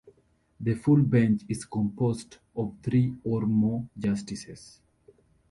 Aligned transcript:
The 0.59 0.73
Full 0.73 1.03
Bench 1.03 1.43
is 1.47 1.65
composed 1.65 2.37
of 2.55 2.73
three 2.81 3.13
or 3.23 3.41
more 3.41 3.87
justices. 3.99 4.79